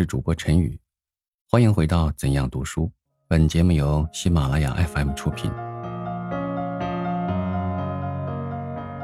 [0.00, 0.80] 是主播陈宇，
[1.50, 2.90] 欢迎回到怎样读书。
[3.28, 5.50] 本节目由喜马拉雅 FM 出品。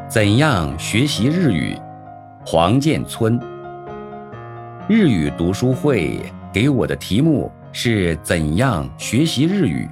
[0.09, 1.79] 怎样学习日语？
[2.47, 3.39] 黄建村。
[4.89, 6.19] 日语读书会
[6.51, 9.87] 给我的题目是怎样学习日语，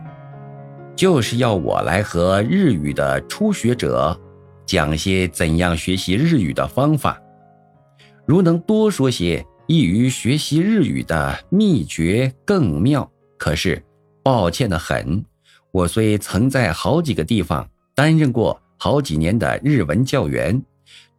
[0.97, 4.19] 就是要我来和日语的初学者
[4.65, 7.21] 讲些怎样学习日语的方法。
[8.25, 13.11] 如能多说些易于学习日语的秘诀更妙。
[13.39, 13.83] 可是，
[14.23, 15.25] 抱歉的很，
[15.73, 20.61] 我虽曾在好几个地方担任过好几年的日文教员，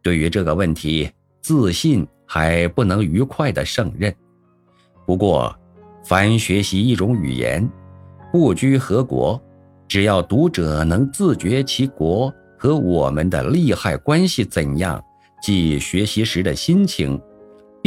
[0.02, 4.14] 对于这个问题，自信还不能愉快的胜任。
[5.04, 5.56] 不过，
[6.04, 7.68] 凡学习一种语言，
[8.32, 9.40] 不拘何国，
[9.88, 15.02] 只要读者能自觉其国和我们的利害关系怎样，
[15.42, 17.20] 即学习时的心情。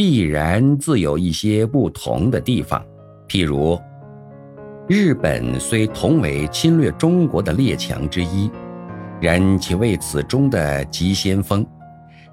[0.01, 2.81] 必然自有一些不同的地方，
[3.27, 3.77] 譬如，
[4.87, 8.49] 日本虽同为侵略中国的列强之一，
[9.19, 11.67] 然其为此中的急先锋，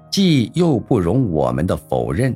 [0.09, 2.33] 既又不容我们的否认，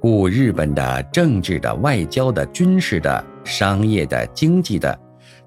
[0.00, 4.98] 故日本的政治的、外交的、军事的、商业的、经济的，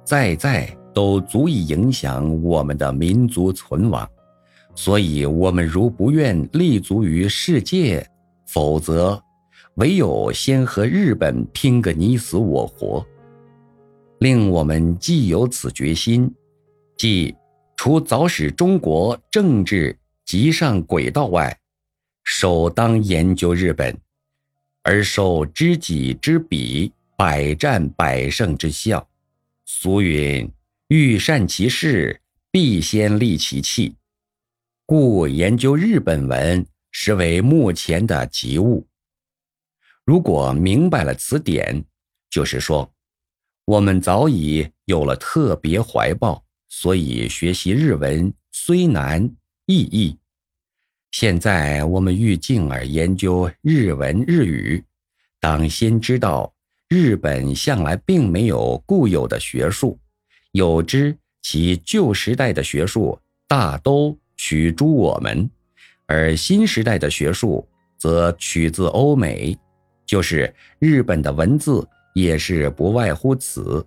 [0.04, 4.08] 在在都足以影响我们的民族存亡。
[4.76, 8.08] 所以，我们如不愿立足于世界。
[8.56, 9.22] 否则，
[9.74, 13.06] 唯有先和日本拼个你死我活。
[14.20, 16.34] 令我们既有此决心，
[16.96, 17.36] 即
[17.76, 21.60] 除早使中国政治急上轨道外，
[22.24, 23.94] 首当研究日本，
[24.84, 29.06] 而受知己知彼，百战百胜之效。
[29.66, 30.50] 俗云
[30.88, 33.98] ：“欲善其事，必先利其器。”
[34.88, 36.66] 故研究日本文。
[36.98, 38.88] 实为目前的急务。
[40.06, 41.84] 如果明白了此点，
[42.30, 42.90] 就是说，
[43.66, 49.30] 我们早已有了特别怀抱，所以学习日文虽难
[49.66, 50.18] 亦易。
[51.12, 54.82] 现在我们欲进而研究日文日语，
[55.42, 56.56] 当先知道
[56.88, 60.00] 日本向来并没有固有的学术，
[60.54, 63.20] 有之其旧时代的学术
[63.50, 65.50] 大都取诸我们。
[66.08, 67.68] 而新时代的学术
[67.98, 69.58] 则取自欧美，
[70.06, 73.86] 就是日本的文字也是不外乎此。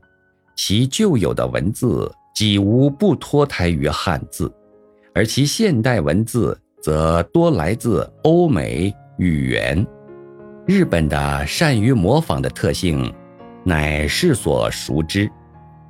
[0.56, 4.52] 其旧有的文字几无不脱胎于汉字，
[5.14, 9.86] 而其现代文字则多来自欧美语言。
[10.66, 13.14] 日本的善于模仿的特性，
[13.64, 15.30] 乃世所熟知，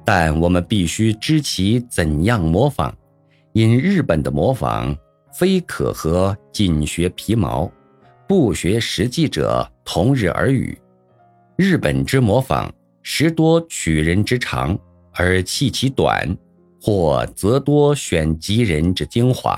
[0.04, 2.94] 但我们必须知其怎样模仿，
[3.54, 4.94] 因日本的模仿。
[5.38, 7.70] 非可和仅学皮毛，
[8.26, 10.76] 不学实际者同日而语。
[11.54, 12.68] 日本之模仿，
[13.04, 14.76] 实多取人之长
[15.12, 16.36] 而弃其短，
[16.82, 19.56] 或则多选吉人之精华，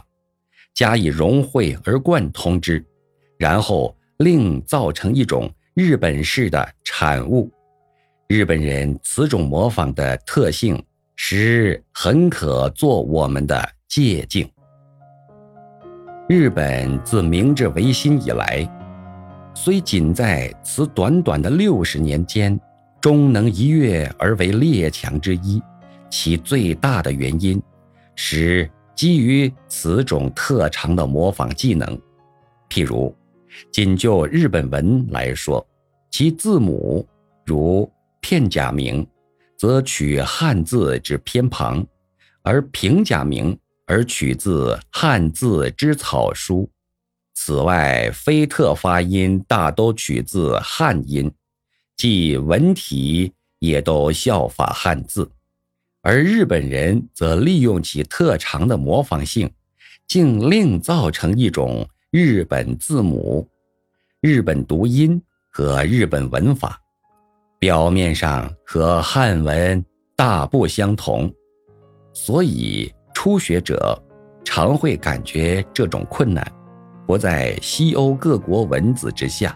[0.74, 2.84] 加以融会而贯通之，
[3.38, 7.50] 然后另造成一种日本式的产物。
[8.28, 10.78] 日本人此种模仿的特性，
[11.16, 14.46] 实很可做我们的借鉴。
[16.30, 18.64] 日本自明治维新以来，
[19.52, 22.56] 虽仅在此短短的六十年间，
[23.00, 25.60] 终能一跃而为列强之一，
[26.08, 27.60] 其最大的原因，
[28.14, 32.00] 是基于此种特长的模仿技能。
[32.68, 33.12] 譬如，
[33.72, 35.66] 仅就日本文来说，
[36.12, 37.04] 其字母
[37.44, 39.04] 如片假名，
[39.56, 41.84] 则取汉字之偏旁，
[42.42, 43.58] 而平假名。
[43.90, 46.70] 而取自汉字之草书，
[47.34, 51.28] 此外非特发音大都取自汉音，
[51.96, 55.28] 即文体也都效法汉字，
[56.02, 59.50] 而日本人则利用其特长的模仿性，
[60.06, 63.48] 竟另造成一种日本字母、
[64.20, 65.20] 日本读音
[65.50, 66.80] 和日本文法，
[67.58, 69.84] 表面上和汉文
[70.14, 71.34] 大不相同，
[72.12, 72.94] 所以。
[73.22, 74.02] 初学者
[74.42, 76.42] 常会感觉这种困难，
[77.06, 79.54] 不在西欧各国文字之下，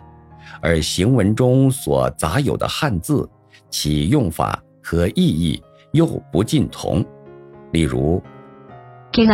[0.61, 3.27] 而行文中所杂有的汉字，
[3.71, 5.63] 其用法和意义
[5.93, 7.03] 又不尽同。
[7.73, 8.23] 例如
[9.11, 9.33] ，“这个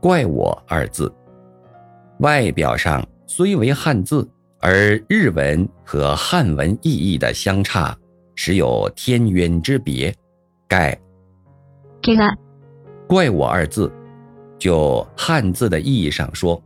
[0.00, 1.14] 怪我”二字，
[2.20, 4.26] 外表上虽为汉字，
[4.60, 7.94] 而日文和汉文意义的相差，
[8.34, 10.10] 实有天渊之别。
[10.66, 10.98] 盖。
[13.12, 13.92] 怪我二字，
[14.58, 16.58] 就汉字的意义上说，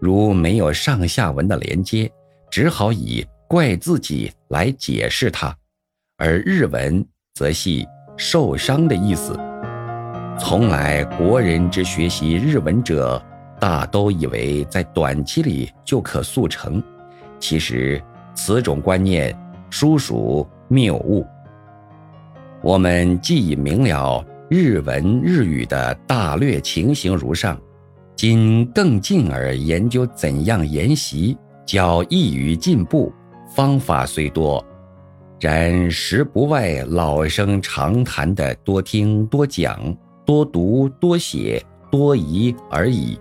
[0.00, 2.10] 如没有上下文的连接，
[2.50, 5.56] 只好以怪自己来解释它，
[6.16, 7.86] 而日文则系
[8.16, 9.38] 受伤的意思。
[10.36, 13.24] 从来国人之学习日文者，
[13.60, 16.82] 大都以为在短期里就可速成，
[17.38, 18.02] 其实
[18.34, 19.32] 此种观念
[19.70, 21.24] 殊属谬误。
[22.62, 27.60] 我们既已明了日文日语的大略情形如上，
[28.16, 31.36] 今更进而研究怎样研习，
[31.66, 33.12] 较易于进步。
[33.54, 34.64] 方法虽多，
[35.38, 39.94] 然实不外老生常谈的多听多讲。
[40.24, 43.18] 多读多写多疑而已。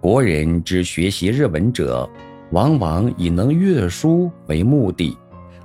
[0.00, 2.08] 国人之学习日文者，
[2.52, 5.16] 往往以能阅书为目的，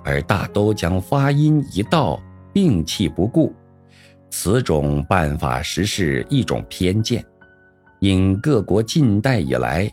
[0.03, 2.17] 而大都将发音一道
[2.53, 3.53] 摒弃不顾。
[4.29, 7.23] 此种办法实是一种偏见。
[7.99, 9.89] 因各国近代以来，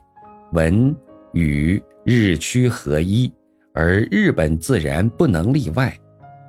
[0.53, 0.95] 文
[1.33, 3.33] 语日趋合一，
[3.73, 5.97] 而日本自然不能例外。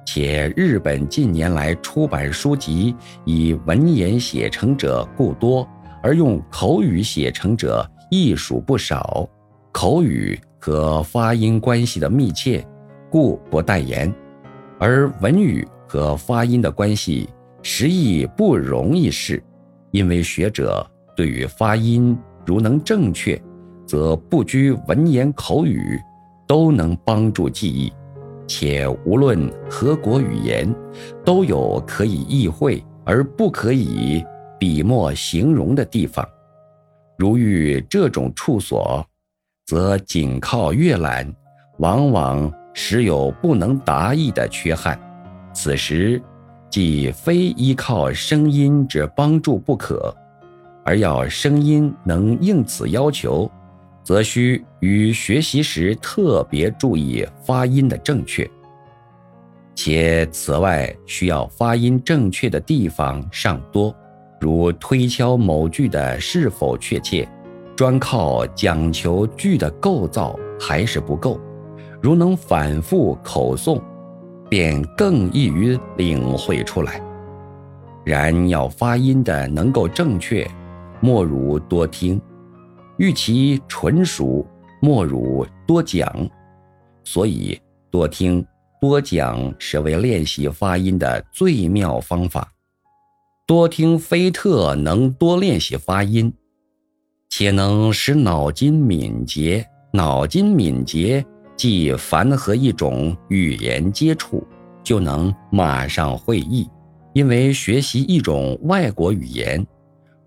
[0.06, 2.94] 且日本近年来出版书籍
[3.24, 5.66] 以文言写成者故多，
[6.02, 9.28] 而用口语写成者亦属不少。
[9.72, 12.66] 口语和发音关系的密切，
[13.10, 14.12] 故不待言；
[14.78, 17.30] 而文语和发音的关系
[17.64, 19.42] 实亦不容易事，
[19.92, 22.16] 因为学者对于发音
[22.46, 23.42] 如能正确，
[23.88, 25.98] 则不拘文言口语，
[26.46, 27.92] 都能帮助记忆。
[28.46, 30.72] 且无论何国语言，
[31.24, 34.24] 都有可以意会而不可以
[34.60, 36.28] 笔墨形容的地方。
[37.18, 39.04] 如遇这种处所，
[39.66, 41.34] 则仅靠阅览，
[41.80, 45.00] 往往时有不能达意的缺憾。
[45.54, 46.22] 此时，
[46.74, 50.12] 既非依靠声音之帮助不可，
[50.84, 53.48] 而要声音能应此要求。
[54.04, 58.50] 则需于学习时特别注意发音的正确，
[59.76, 63.96] 且此外需要发音正确的地方尚多，
[64.42, 67.30] 如推敲某句的是否确切，
[67.76, 71.40] 专靠讲求句的构造还是不够。
[72.02, 73.80] 如能反复口诵，
[74.54, 77.02] 便更易于领会出来。
[78.06, 80.48] 然要发音的能够正确，
[81.02, 82.22] 莫如多听。
[83.00, 84.46] 欲其纯熟，
[84.80, 86.08] 莫如多讲，
[87.04, 87.60] 所以
[87.90, 88.46] 多听
[88.80, 92.48] 多讲是为练习发音的最妙方法。
[93.48, 96.32] 多听非特能多练习发音，
[97.28, 99.66] 且能使脑筋敏捷。
[99.92, 104.46] 脑筋敏捷，即凡和一种语言接触，
[104.84, 106.68] 就能马上会意。
[107.14, 109.66] 因为学习一种外国语言，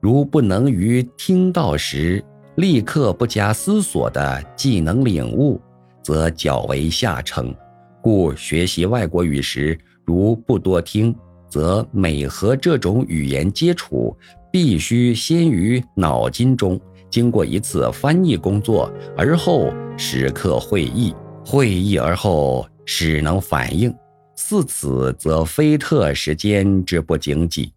[0.01, 2.25] 如不能于听到时，
[2.55, 5.61] 立刻不加思索的技能领悟，
[6.03, 7.55] 则较为下乘。
[8.01, 11.13] 故学习外国语时，如不多听，
[11.51, 14.17] 则每和这种语言接触，
[14.53, 16.81] 必须先于脑筋中
[17.11, 21.15] 经过一次翻译工作，而后时刻会意，
[21.45, 23.95] 会意而后始能反应。
[24.37, 27.73] 似此，则非特时间之不经济，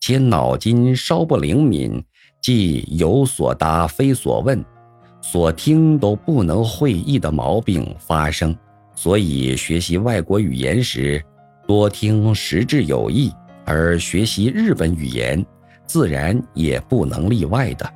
[0.00, 2.02] 且脑筋稍不灵敏。
[2.42, 4.62] 即有所答非所问，
[5.22, 8.54] 所听都不能会意的毛病发生，
[8.94, 11.24] 所以学习外国语言时，
[11.66, 13.30] 多听实质有益；
[13.64, 15.42] 而学习日本语言，
[15.86, 17.90] 自然也不能例外的。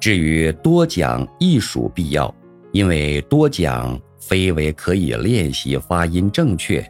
[0.00, 2.34] 至于多讲，亦属必要，
[2.76, 6.86] 因为多讲非为可以练习发音正确、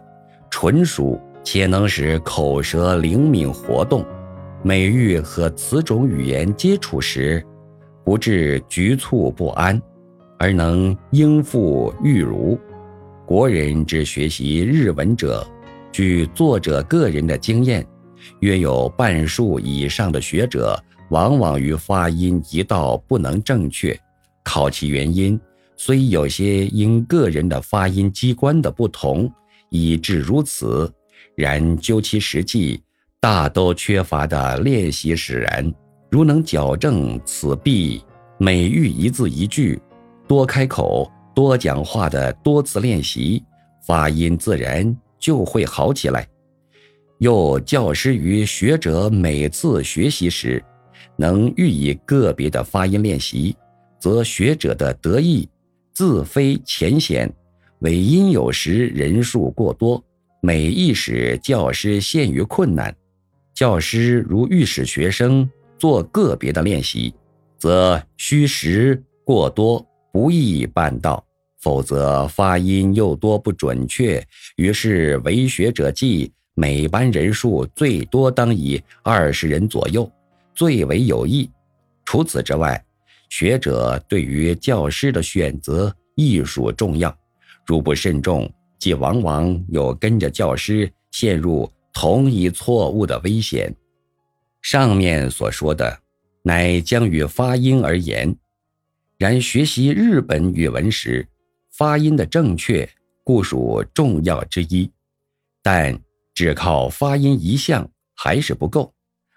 [0.50, 4.04] 纯熟，且能使口舌灵敏活动。
[4.64, 7.40] 美玉和此种语言接触时，
[8.04, 9.80] 不致局促不安，
[10.40, 12.58] 而能应付玉如。
[13.24, 15.46] 国人之学习日文者，
[15.92, 17.86] 据作者个人的经验，
[18.40, 20.76] 约有半数以上的学者，
[21.10, 23.96] 往往于发音一道不能正确。
[24.42, 25.38] 考其原因，
[25.76, 29.30] 虽有些因个人的发音机关的不同，
[29.70, 30.92] 以致如此，
[31.36, 32.82] 然究其实际。
[33.18, 35.74] 大都缺乏的练习使然，
[36.10, 38.00] 如能矫正此弊，
[38.38, 39.80] 每遇一字一句，
[40.28, 43.42] 多开口、多讲话的多次练习，
[43.84, 46.28] 发音自然就会好起来。
[47.18, 50.62] 又教师于学者每次学习时，
[51.16, 53.56] 能予以个别的发音练习，
[53.98, 55.48] 则学者的得意
[55.96, 57.26] 自非浅显，
[57.78, 60.04] 为因有时人数过多，
[60.42, 62.94] 每一使教师陷于困难。
[63.54, 67.14] 教师如欲使学生做个别的练习，
[67.56, 71.24] 则虚实过多，不易办到。
[71.62, 74.22] 否则发音又多不准确。
[74.56, 80.12] 于是为学者计，每班人数最多当以二十人左右，
[80.54, 81.50] 最为有益。
[82.04, 82.84] 除此之外，
[83.28, 87.16] 学者对于教师的选择亦属重要。
[87.66, 93.74] 如不慎重，即往往有跟着教师陷入同一错误的危险。
[94.62, 95.98] 上面所说的，
[96.42, 98.36] 乃将与发音而言。
[99.18, 101.26] 然学习日本语文时，
[101.72, 102.88] 发音的正确
[103.24, 104.90] 固属重要之一，
[105.62, 105.98] 但
[106.34, 108.92] 只靠发音一项还是不够，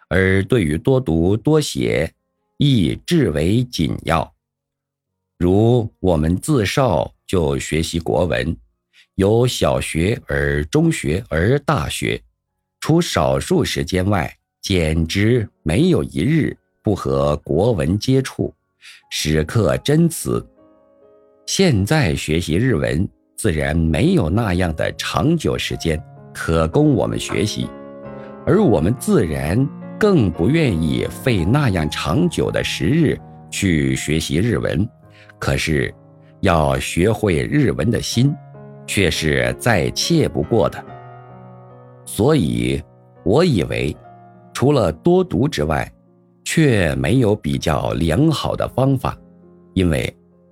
[0.09, 2.13] 而对于多读多写，
[2.61, 4.29] 亦至为紧要。
[5.37, 8.53] 如我们自少就学习国文，
[9.15, 12.21] 由小学而中学而大学，
[12.81, 14.29] 除少数时间外，
[14.61, 18.53] 简直没有一日不和国文接触，
[19.09, 20.45] 时刻真词。
[21.45, 25.97] 现在学习日文，自然没有那样的长久时间
[26.33, 27.69] 可供我们学习，
[28.45, 29.65] 而我们自然
[29.99, 33.19] 更不愿意费那样长久的时日
[33.51, 34.87] 去学习日文。
[35.37, 35.93] 可是，
[36.39, 38.33] 要学会日文的心，
[38.87, 40.81] 却是再切不过的。
[42.05, 42.81] 所以，
[43.25, 43.95] 我以为，
[44.53, 45.91] 除了多读之外，
[46.45, 49.17] 却没有比较良好的方法。
[49.73, 50.11] 因为，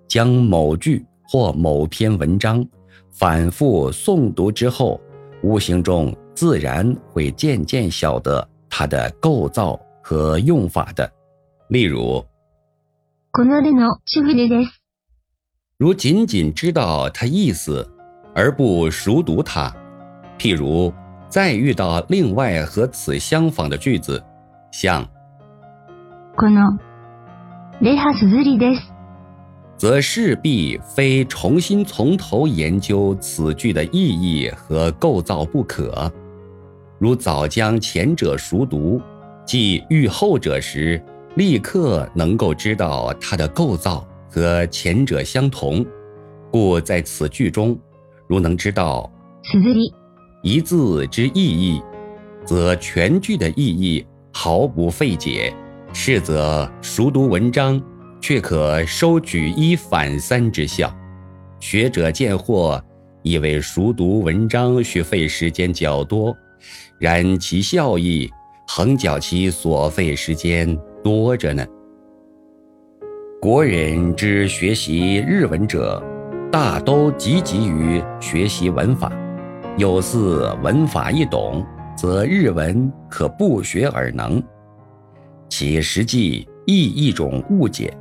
[0.09, 2.65] 将某句或某篇文章
[3.13, 4.99] 反复诵读之后，
[5.41, 11.10] 无形中自然会渐渐晓得它的构造和用法的。
[11.68, 12.24] 例如。
[15.78, 17.88] 如仅仅知道它意思，
[18.34, 19.72] 而不熟读它，
[20.38, 20.92] 譬如
[21.28, 24.22] 再遇到另外和此相仿的句子，
[24.70, 25.06] 像“
[26.36, 26.78] この
[27.80, 28.82] レハスズリです”，
[29.78, 36.12] 则势必非重新从头研究此句的意义和构造不可。
[36.99, 39.01] 如早将前者熟读，
[39.45, 41.01] 即遇后者时。
[41.35, 45.85] 立刻能够知道它的构造和前者相同，
[46.49, 47.77] 故在此句中，
[48.25, 49.07] 如能知道
[50.41, 51.79] 一字之意义，
[52.43, 55.53] 则全句的意义毫不费解。
[55.93, 57.79] 是则熟读文章，
[58.19, 60.91] 却可收举一反三之效。
[61.59, 62.81] 学者见惑，
[63.21, 66.35] 以为熟读文章需费时间较多，
[66.99, 68.29] 然其效益
[68.67, 70.77] 横较其所费时间。
[71.03, 71.65] 多着呢。
[73.39, 76.03] 国人之学习日文者，
[76.51, 79.11] 大都积极于学习文法。
[79.77, 84.43] 有似文法一懂，则日文可不学而能。
[85.47, 87.95] 其实际亦一种误解。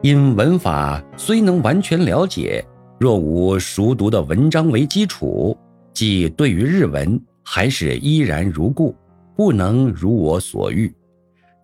[0.00, 2.64] 因文法虽能完全了解，
[3.00, 5.58] 若无熟读的文章为基础，
[5.92, 8.94] 即对于日文还是依然如故，
[9.34, 10.94] 不能如我所欲。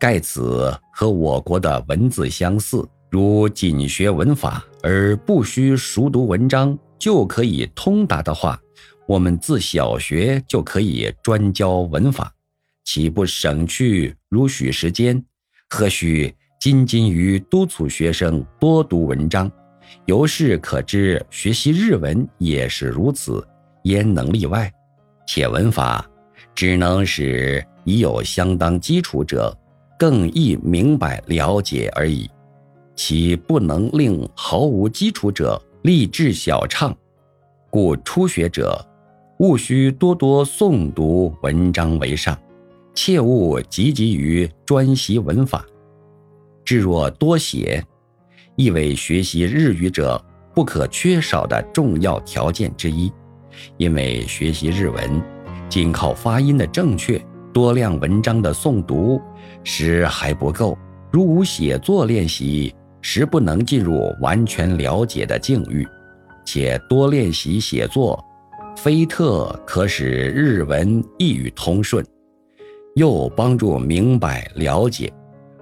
[0.01, 8.59] 盖此和我国的文字相似，如仅学文法而不需熟读文章就可以通达的话，
[9.07, 12.33] 我们自小学就可以专教文法，
[12.87, 15.23] 岂不省去如许时间？
[15.69, 19.53] 何须斤斤于督促学生多读文章？
[20.07, 23.47] 由是可知，学习日文也是如此，
[23.83, 24.73] 焉能例外？
[25.27, 26.05] 且文法
[26.55, 29.57] 只能使已有相当基础者。
[29.97, 32.29] 更易明白了解而已，
[32.97, 36.95] 其不能令毫无基础者立志小畅。
[37.71, 38.85] 故初学者
[39.39, 42.37] 务须多多诵读文章为上，
[42.93, 45.65] 切勿积极于专习文法。
[46.65, 47.83] 至若多写，
[48.57, 53.11] 亦为学习日语者不可缺少的重要条件之一。
[53.77, 55.23] 因为学习日文，
[55.69, 57.21] 仅靠发音的正确。
[57.53, 59.21] 多量文章的诵读
[59.63, 60.77] 时还不够，
[61.13, 65.87] 如无写作练习，实不能进入完全了解的境遇。
[66.45, 68.23] 且多练习写作，
[68.77, 72.05] 非特可使日文一语通顺，
[72.97, 75.13] 又帮助明白了解。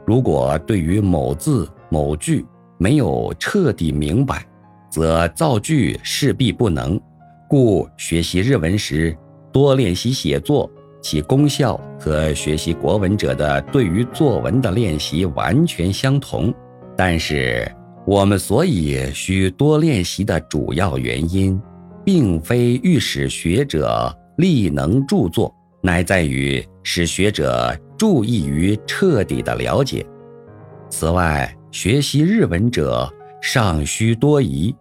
[0.07, 2.43] 如果对于某字某句
[2.79, 4.43] 没有彻底明白，
[4.91, 6.99] 则造句势必不能。
[7.53, 9.15] 故学习日文时，
[9.53, 10.71] 多练习写作。
[11.03, 16.51] 其功效和学习国文者的对于作文的练习完全相同，
[16.97, 17.71] 但是
[18.07, 21.61] 我们所以需多练习的主要原因，
[22.03, 30.07] 并非欲使学者力能著作，乃在于使学者注意于彻底的了解。
[30.89, 34.75] 此外，学习日文者尚需多疑，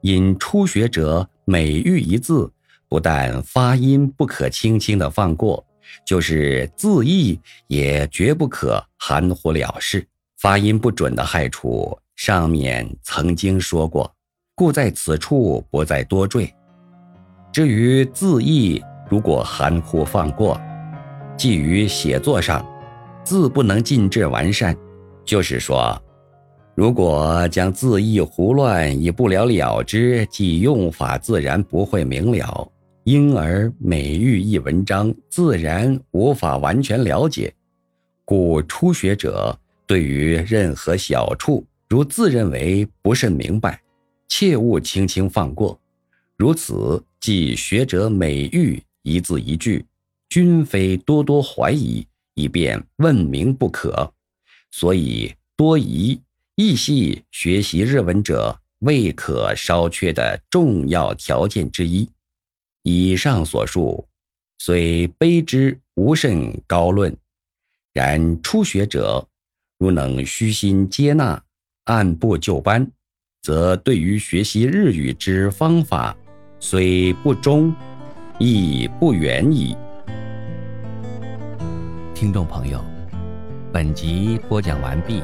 [0.00, 2.50] 因初学者每遇一字，
[2.88, 5.64] 不但发音不可轻轻的放过，
[6.06, 10.06] 就是字义也绝不可含糊了事。
[10.38, 14.12] 发音不准的害处，上面曾经说过，
[14.54, 16.52] 故在此处不再多赘。
[17.52, 20.60] 至于字义，如果含糊放过，
[21.36, 22.66] 即于写作上，
[23.24, 24.76] 字不能尽致完善，
[25.24, 26.00] 就是说。
[26.76, 32.68] 如果将字义胡乱，以不了了之，即用法自然不会明了，
[33.04, 37.54] 因而每遇一文章，自然无法完全了解。
[38.24, 43.80] 故初学者对于任何小处，如自认为不甚明白，
[44.26, 45.78] 切勿轻轻放过。
[46.36, 49.86] 如此，即学者每遇一字一句，
[50.28, 52.04] 均非多多怀疑，
[52.34, 54.12] 以便问明不可。
[54.72, 56.20] 所以多疑。
[56.56, 62.08] 亦系学习日文者未可稍缺的重要条件之一。
[62.84, 64.06] 以上所述，
[64.58, 67.16] 虽卑之无甚高论，
[67.92, 69.26] 然初学者
[69.78, 71.42] 如能虚心接纳，
[71.86, 72.88] 按部就班，
[73.42, 76.16] 则对于学习日语之方法，
[76.60, 77.74] 虽不忠，
[78.38, 79.76] 亦不远矣。
[82.14, 82.80] 听众朋友，
[83.72, 85.20] 本集播讲完毕。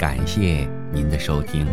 [0.00, 1.66] 感谢您的收听。